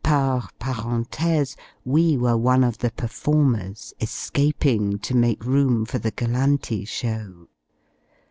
par 0.03 0.49
parenthèse 0.59 1.55
we 1.85 2.17
were 2.17 2.35
one 2.35 2.63
of 2.63 2.79
the 2.79 2.89
performers, 2.89 3.93
escaping, 3.99 4.97
to 4.97 5.15
make 5.15 5.45
room 5.45 5.85
for 5.85 5.99
the 5.99 6.11
Galanti 6.11 6.87
show. 6.87 7.45